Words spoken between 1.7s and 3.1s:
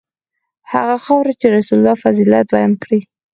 الله فضیلت بیان کړی.